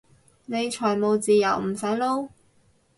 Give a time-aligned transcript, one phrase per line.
[0.47, 2.29] 你財務自由唔使撈？